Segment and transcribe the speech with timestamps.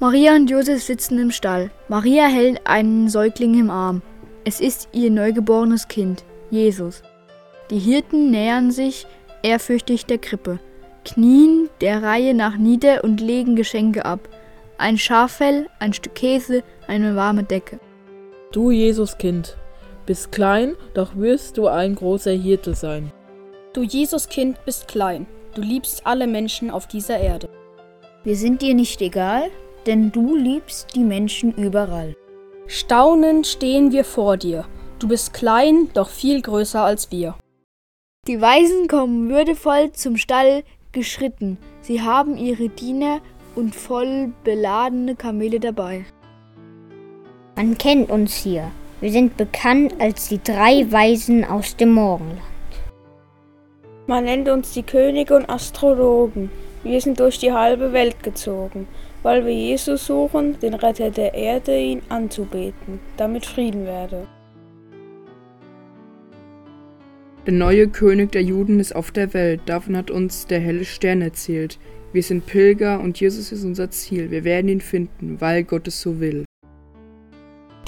[0.00, 1.72] Maria und Josef sitzen im Stall.
[1.88, 4.00] Maria hält einen Säugling im Arm.
[4.44, 7.02] Es ist ihr neugeborenes Kind, Jesus.
[7.70, 9.08] Die Hirten nähern sich
[9.42, 10.60] ehrfürchtig der Krippe,
[11.04, 14.20] knien der Reihe nach nieder und legen Geschenke ab.
[14.76, 17.80] Ein Schaffell, ein Stück Käse, eine warme Decke.
[18.52, 19.56] Du Jesuskind,
[20.06, 23.12] bist klein, doch wirst du ein großer Hirte sein.
[23.72, 25.26] Du Jesuskind bist klein,
[25.56, 27.48] du liebst alle Menschen auf dieser Erde.
[28.22, 29.50] Wir sind dir nicht egal,
[29.88, 32.14] denn du liebst die Menschen überall.
[32.66, 34.66] Staunend stehen wir vor dir.
[34.98, 37.34] Du bist klein, doch viel größer als wir.
[38.26, 40.62] Die Weisen kommen würdevoll zum Stall
[40.92, 41.56] geschritten.
[41.80, 43.20] Sie haben ihre Diener
[43.54, 46.04] und voll beladene Kamele dabei.
[47.56, 48.70] Man kennt uns hier.
[49.00, 52.42] Wir sind bekannt als die drei Weisen aus dem Morgenland.
[54.06, 56.50] Man nennt uns die Könige und Astrologen.
[56.84, 58.86] Wir sind durch die halbe Welt gezogen,
[59.22, 64.26] weil wir Jesus suchen, den Retter der Erde, ihn anzubeten, damit Frieden werde.
[67.46, 71.22] Der neue König der Juden ist auf der Welt, davon hat uns der helle Stern
[71.22, 71.78] erzählt.
[72.12, 74.30] Wir sind Pilger und Jesus ist unser Ziel.
[74.30, 76.44] Wir werden ihn finden, weil Gott es so will.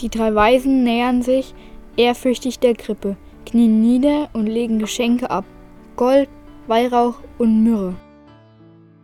[0.00, 1.54] Die drei Weisen nähern sich
[1.96, 3.16] ehrfürchtig der Krippe,
[3.46, 5.44] knien nieder und legen Geschenke ab:
[5.96, 6.28] Gold,
[6.66, 7.94] Weihrauch und Myrrhe.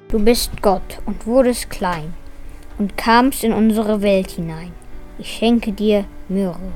[0.09, 2.15] Du bist Gott und wurdest klein
[2.79, 4.71] und kamst in unsere Welt hinein.
[5.19, 6.73] Ich schenke dir Myrrhe.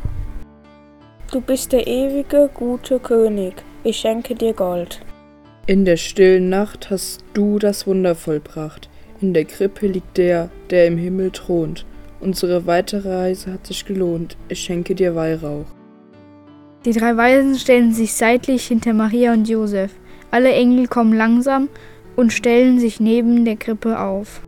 [1.31, 3.55] Du bist der ewige, gute König.
[3.85, 5.01] Ich schenke dir Gold.
[5.69, 8.91] In der stillen Nacht hast du das Wunder vollbracht.
[9.21, 11.87] In der Krippe liegt der, der im Himmel thront.
[12.19, 14.37] Unsere weitere Reise hat sich gelohnt.
[14.49, 15.67] Ich schenke dir Weihrauch.
[16.85, 19.93] Die drei Weisen stellen sich seitlich hinter Maria und Josef.
[20.33, 21.69] Alle Engel kommen langsam
[22.17, 24.43] und stellen sich neben der Krippe auf.